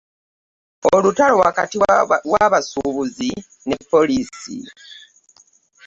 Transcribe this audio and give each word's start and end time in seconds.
Olutalo 0.93 1.35
wakati 1.45 1.75
wa 2.31 2.45
basubuzi 2.51 3.31
ne 3.67 3.77
poliisi. 3.91 4.57